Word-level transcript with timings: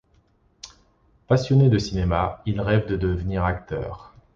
Passionné 1.27 1.69
de 1.69 1.77
cinéma, 1.77 2.41
il 2.47 2.59
rêve 2.59 2.87
de 2.87 2.97
devenir 2.97 3.43
acteur. 3.45 4.15